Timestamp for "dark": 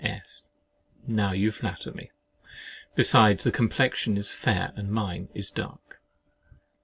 5.51-6.01